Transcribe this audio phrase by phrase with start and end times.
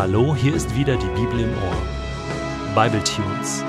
[0.00, 2.74] Hallo, hier ist wieder die Bibel im Ohr.
[2.74, 3.62] Bible Tunes,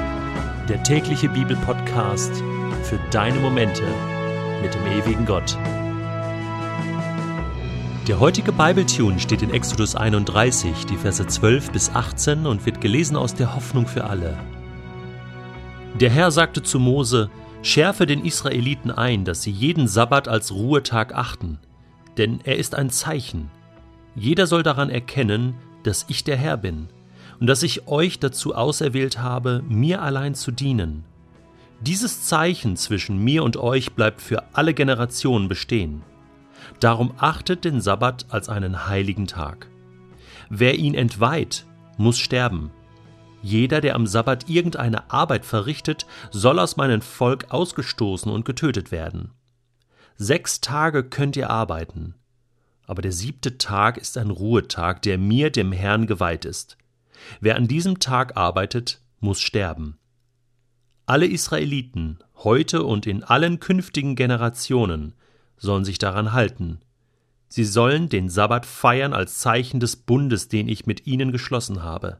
[0.70, 2.42] der tägliche Bibelpodcast
[2.84, 3.84] für deine Momente
[4.62, 5.58] mit dem ewigen Gott.
[8.08, 12.80] Der heutige Bible Tune steht in Exodus 31, die Verse 12 bis 18 und wird
[12.80, 14.38] gelesen aus der Hoffnung für alle.
[16.00, 17.30] Der Herr sagte zu Mose:
[17.62, 21.60] Schärfe den Israeliten ein, dass sie jeden Sabbat als Ruhetag achten,
[22.18, 23.52] denn er ist ein Zeichen.
[24.16, 26.88] Jeder soll daran erkennen, dass ich der Herr bin
[27.40, 31.04] und dass ich euch dazu auserwählt habe, mir allein zu dienen.
[31.82, 36.04] Dieses Zeichen zwischen mir und euch bleibt für alle Generationen bestehen.
[36.80, 39.68] Darum achtet den Sabbat als einen heiligen Tag.
[40.50, 41.66] Wer ihn entweiht,
[41.98, 42.72] muss sterben.
[43.42, 49.32] Jeder, der am Sabbat irgendeine Arbeit verrichtet, soll aus meinem Volk ausgestoßen und getötet werden.
[50.16, 52.14] Sechs Tage könnt ihr arbeiten,
[52.92, 56.78] aber der siebte Tag ist ein Ruhetag, der mir, dem Herrn, geweiht ist.
[57.40, 59.98] Wer an diesem Tag arbeitet, muss sterben.
[61.06, 65.14] Alle Israeliten, heute und in allen künftigen Generationen,
[65.56, 66.82] sollen sich daran halten.
[67.48, 72.20] Sie sollen den Sabbat feiern als Zeichen des Bundes, den ich mit ihnen geschlossen habe.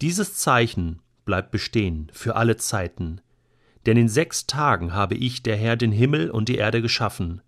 [0.00, 3.22] Dieses Zeichen bleibt bestehen für alle Zeiten.
[3.86, 7.42] Denn in sechs Tagen habe ich, der Herr, den Himmel und die Erde geschaffen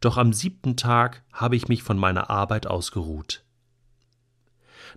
[0.00, 3.44] doch am siebten Tag habe ich mich von meiner Arbeit ausgeruht.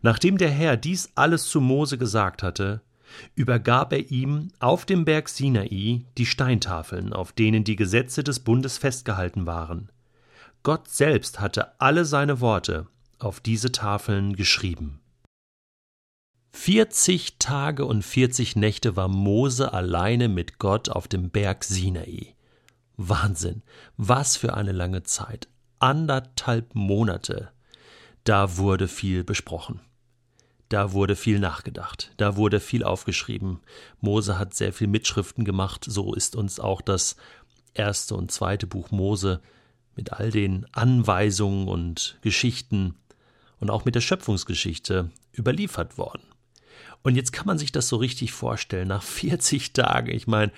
[0.01, 2.81] Nachdem der Herr dies alles zu Mose gesagt hatte,
[3.35, 8.77] übergab er ihm auf dem Berg Sinai die Steintafeln, auf denen die Gesetze des Bundes
[8.77, 9.89] festgehalten waren.
[10.63, 12.87] Gott selbst hatte alle seine Worte
[13.19, 14.99] auf diese Tafeln geschrieben.
[16.51, 22.32] Vierzig Tage und vierzig Nächte war Mose alleine mit Gott auf dem Berg Sinai.
[22.97, 23.63] Wahnsinn.
[23.97, 25.47] Was für eine lange Zeit.
[25.79, 27.51] Anderthalb Monate.
[28.23, 29.81] Da wurde viel besprochen.
[30.69, 32.11] Da wurde viel nachgedacht.
[32.17, 33.59] Da wurde viel aufgeschrieben.
[33.99, 35.85] Mose hat sehr viel Mitschriften gemacht.
[35.87, 37.15] So ist uns auch das
[37.73, 39.41] erste und zweite Buch Mose
[39.95, 42.95] mit all den Anweisungen und Geschichten
[43.59, 46.23] und auch mit der Schöpfungsgeschichte überliefert worden.
[47.03, 50.51] Und jetzt kann man sich das so richtig vorstellen, nach 40 Tagen, ich meine,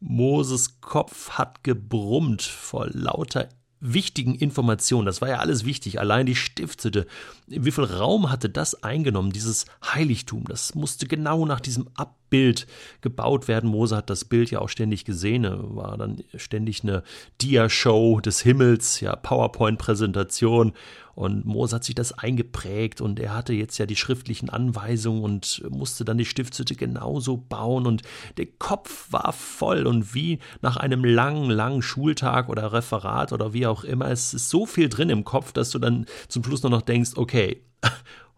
[0.00, 3.48] Moses Kopf hat gebrummt vor lauter
[3.80, 5.06] wichtigen Informationen.
[5.06, 6.00] Das war ja alles wichtig.
[6.00, 7.06] Allein die Stiftshütte.
[7.46, 10.44] Wie viel Raum hatte das eingenommen, dieses Heiligtum?
[10.44, 11.88] Das musste genau nach diesem
[12.30, 12.68] Abbild
[13.00, 13.68] gebaut werden.
[13.68, 15.44] Mose hat das Bild ja auch ständig gesehen.
[15.74, 17.02] War dann ständig eine
[17.40, 20.72] Dia-Show des Himmels, ja, PowerPoint-Präsentation.
[21.16, 25.62] Und Mose hat sich das eingeprägt und er hatte jetzt ja die schriftlichen Anweisungen und
[25.68, 28.02] musste dann die Stiftshütte genauso bauen und
[28.38, 33.66] der Kopf war voll und wie nach einem langen, langen Schultag oder Referat oder wie
[33.66, 36.70] auch immer, es ist so viel drin im Kopf, dass du dann zum Schluss nur
[36.70, 37.60] noch denkst, okay,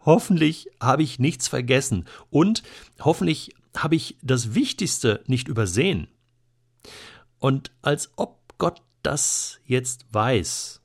[0.04, 2.64] hoffentlich habe ich nichts vergessen und
[3.00, 6.08] hoffentlich habe ich das Wichtigste nicht übersehen.
[7.38, 10.80] Und als ob Gott das jetzt weiß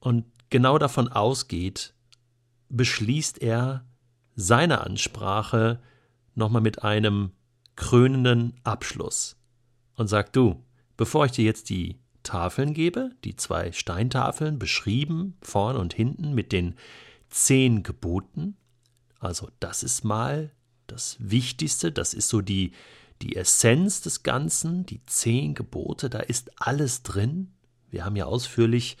[0.00, 1.94] und genau davon ausgeht,
[2.68, 3.84] beschließt er
[4.34, 5.80] seine Ansprache
[6.34, 7.32] nochmal mit einem
[7.76, 9.36] krönenden Abschluss
[9.96, 10.64] und sagt, du,
[10.96, 16.52] bevor ich dir jetzt die Tafeln gebe, die zwei Steintafeln, beschrieben vorn und hinten mit
[16.52, 16.76] den
[17.28, 18.56] zehn Geboten,
[19.18, 20.50] also das ist mal
[20.92, 22.72] das Wichtigste, das ist so die,
[23.22, 27.52] die Essenz des Ganzen, die zehn Gebote, da ist alles drin.
[27.90, 28.96] Wir haben ja ausführlich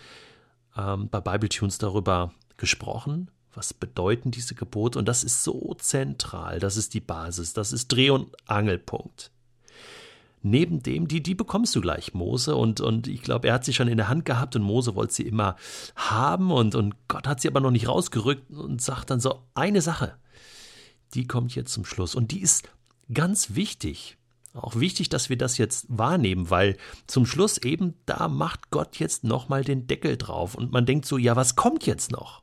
[0.76, 3.30] ähm, bei Bible Tunes darüber gesprochen.
[3.54, 4.98] Was bedeuten diese Gebote?
[4.98, 6.58] Und das ist so zentral.
[6.58, 7.52] Das ist die Basis.
[7.52, 9.30] Das ist Dreh- und Angelpunkt.
[10.40, 12.56] Neben dem, die, die bekommst du gleich, Mose.
[12.56, 15.12] Und, und ich glaube, er hat sie schon in der Hand gehabt und Mose wollte
[15.12, 15.56] sie immer
[15.94, 16.50] haben.
[16.50, 20.16] Und, und Gott hat sie aber noch nicht rausgerückt und sagt dann so: eine Sache,
[21.14, 22.14] die kommt jetzt zum Schluss.
[22.14, 22.68] Und die ist
[23.12, 24.18] ganz wichtig.
[24.54, 26.76] Auch wichtig, dass wir das jetzt wahrnehmen, weil
[27.06, 31.16] zum Schluss eben da macht Gott jetzt nochmal den Deckel drauf und man denkt so,
[31.16, 32.42] ja, was kommt jetzt noch?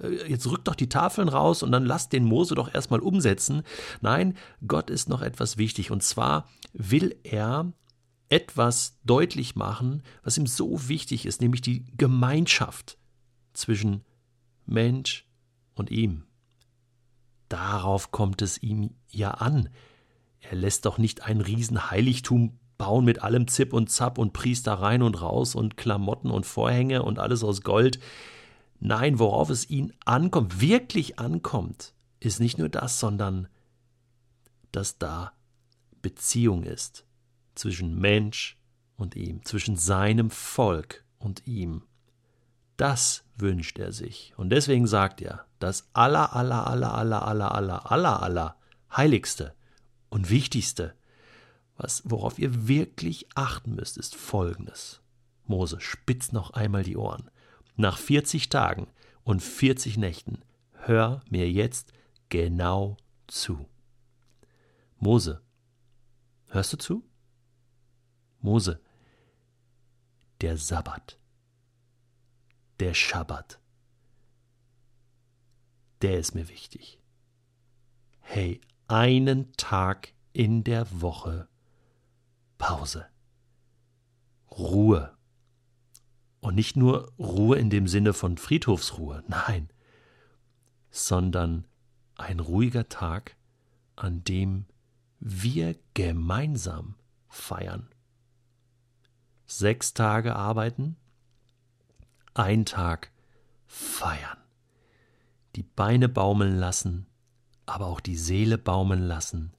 [0.00, 3.62] Äh, jetzt rückt doch die Tafeln raus und dann lasst den Mose doch erstmal umsetzen.
[4.00, 7.72] Nein, Gott ist noch etwas wichtig und zwar will er
[8.28, 12.98] etwas deutlich machen, was ihm so wichtig ist, nämlich die Gemeinschaft
[13.52, 14.04] zwischen
[14.64, 15.26] Mensch
[15.74, 16.25] und ihm.
[17.48, 19.68] Darauf kommt es ihm ja an.
[20.40, 25.02] Er lässt doch nicht ein Riesenheiligtum bauen mit allem Zip und Zap und Priester rein
[25.02, 27.98] und raus und Klamotten und Vorhänge und alles aus Gold.
[28.80, 33.48] Nein, worauf es ihn ankommt, wirklich ankommt, ist nicht nur das, sondern
[34.72, 35.32] dass da
[36.02, 37.06] Beziehung ist
[37.54, 38.58] zwischen Mensch
[38.96, 41.82] und ihm, zwischen seinem Volk und ihm.
[42.76, 44.34] Das wünscht er sich.
[44.36, 48.56] Und deswegen sagt er, das aller, aller, aller, aller, aller, aller, aller, aller
[48.94, 49.54] heiligste
[50.08, 50.94] und wichtigste,
[51.76, 55.02] was, worauf ihr wirklich achten müsst, ist folgendes.
[55.44, 57.30] Mose, spitz noch einmal die Ohren.
[57.76, 58.88] Nach 40 Tagen
[59.24, 61.92] und 40 Nächten, hör mir jetzt
[62.28, 62.96] genau
[63.26, 63.66] zu.
[64.98, 65.42] Mose,
[66.48, 67.04] hörst du zu?
[68.40, 68.80] Mose,
[70.40, 71.18] der Sabbat,
[72.80, 73.60] der Schabbat,
[76.02, 77.00] der ist mir wichtig.
[78.20, 81.48] Hey, einen Tag in der Woche
[82.58, 83.06] Pause.
[84.50, 85.16] Ruhe.
[86.40, 89.70] Und nicht nur Ruhe in dem Sinne von Friedhofsruhe, nein,
[90.90, 91.66] sondern
[92.16, 93.36] ein ruhiger Tag,
[93.96, 94.66] an dem
[95.18, 96.94] wir gemeinsam
[97.28, 97.88] feiern.
[99.46, 100.96] Sechs Tage arbeiten,
[102.38, 103.10] ein Tag
[103.66, 104.38] feiern.
[105.56, 107.06] Die Beine baumeln lassen,
[107.64, 109.52] aber auch die Seele baumeln lassen.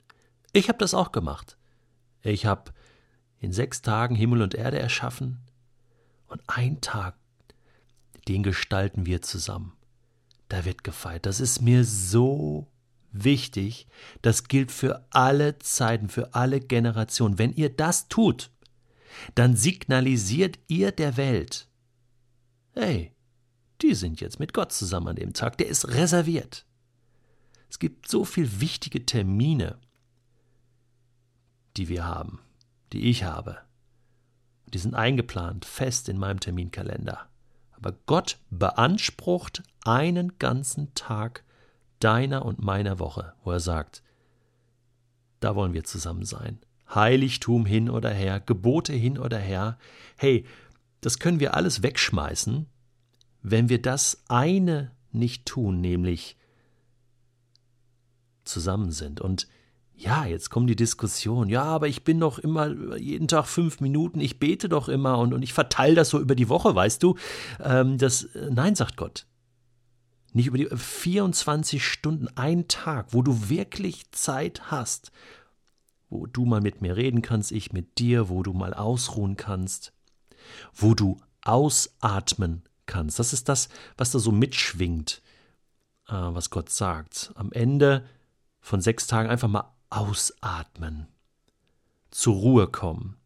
[0.53, 1.57] Ich habe das auch gemacht.
[2.21, 2.71] Ich habe
[3.39, 5.39] in sechs Tagen Himmel und Erde erschaffen
[6.27, 7.15] und ein Tag,
[8.27, 9.73] den gestalten wir zusammen.
[10.49, 11.25] Da wird gefeiert.
[11.25, 12.67] Das ist mir so
[13.11, 13.87] wichtig.
[14.21, 17.37] Das gilt für alle Zeiten, für alle Generationen.
[17.37, 18.51] Wenn ihr das tut,
[19.35, 21.66] dann signalisiert ihr der Welt,
[22.77, 23.13] hey,
[23.81, 26.65] die sind jetzt mit Gott zusammen an dem Tag, der ist reserviert.
[27.69, 29.77] Es gibt so viele wichtige Termine,
[31.75, 32.39] die wir haben
[32.93, 33.57] die ich habe.
[34.73, 37.29] Die sind eingeplant, fest in meinem Terminkalender.
[37.71, 41.43] Aber Gott beansprucht einen ganzen Tag
[41.99, 44.03] deiner und meiner Woche, wo er sagt,
[45.39, 46.59] da wollen wir zusammen sein.
[46.93, 49.77] Heiligtum hin oder her, Gebote hin oder her.
[50.17, 50.45] Hey,
[51.01, 52.67] das können wir alles wegschmeißen,
[53.41, 56.37] wenn wir das eine nicht tun, nämlich
[58.43, 59.21] zusammen sind.
[59.21, 59.47] Und
[59.93, 64.19] ja, jetzt kommt die Diskussion, ja, aber ich bin doch immer jeden Tag fünf Minuten,
[64.19, 67.15] ich bete doch immer und, und ich verteile das so über die Woche, weißt du?
[67.59, 69.25] Ähm, das, äh, nein, sagt Gott.
[70.33, 75.11] Nicht über die 24 Stunden, ein Tag, wo du wirklich Zeit hast,
[76.09, 79.93] wo du mal mit mir reden kannst, ich mit dir, wo du mal ausruhen kannst,
[80.73, 83.19] wo du ausatmen kannst.
[83.19, 85.21] Das ist das, was da so mitschwingt,
[86.07, 87.31] äh, was Gott sagt.
[87.35, 88.05] Am Ende
[88.59, 91.07] von sechs Tagen einfach mal ausatmen,
[92.11, 93.17] zur Ruhe kommen,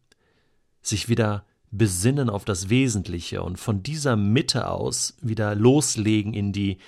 [0.82, 6.78] sich wieder besinnen auf das Wesentliche und von dieser Mitte aus wieder loslegen in die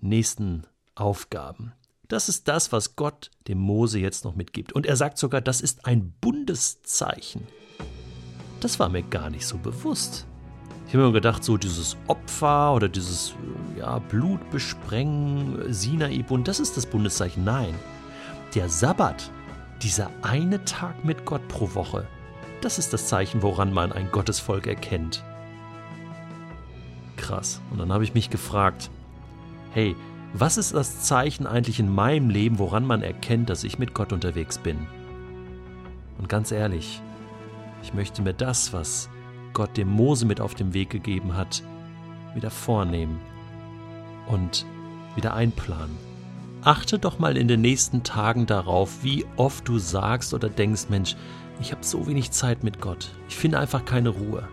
[0.00, 0.64] nächsten
[0.94, 1.72] Aufgaben.
[2.06, 4.72] Das ist das, was Gott dem Mose jetzt noch mitgibt.
[4.72, 7.46] Und er sagt sogar, das ist ein Bundeszeichen.
[8.60, 10.26] Das war mir gar nicht so bewusst.
[10.86, 13.34] Ich habe mir gedacht, so dieses Opfer oder dieses
[13.78, 17.44] ja, Blutbesprengen, Sinai-Bund, das ist das Bundeszeichen.
[17.44, 17.74] Nein,
[18.54, 19.30] der Sabbat,
[19.82, 22.06] dieser eine Tag mit Gott pro Woche,
[22.60, 25.22] das ist das Zeichen, woran man ein Gottesvolk erkennt.
[27.16, 27.60] Krass.
[27.70, 28.90] Und dann habe ich mich gefragt,
[29.72, 29.94] hey,
[30.32, 34.12] was ist das Zeichen eigentlich in meinem Leben, woran man erkennt, dass ich mit Gott
[34.12, 34.86] unterwegs bin?
[36.18, 37.00] Und ganz ehrlich,
[37.82, 39.08] ich möchte mir das, was
[39.52, 41.62] Gott dem Mose mit auf den Weg gegeben hat,
[42.34, 43.20] wieder vornehmen
[44.28, 44.66] und
[45.16, 45.96] wieder einplanen.
[46.62, 51.16] Achte doch mal in den nächsten Tagen darauf, wie oft du sagst oder denkst, Mensch,
[51.60, 54.48] ich habe so wenig Zeit mit Gott, ich finde einfach keine Ruhe.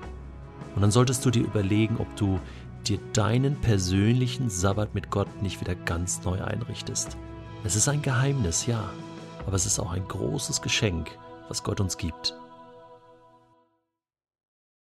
[0.76, 2.40] Und dann solltest du dir überlegen, ob du
[2.88, 7.18] dir deinen persönlichen Sabbat mit Gott nicht wieder ganz neu einrichtest.
[7.64, 8.90] Es ist ein Geheimnis, ja,
[9.46, 11.10] aber es ist auch ein großes Geschenk,
[11.50, 12.38] was Gott uns gibt.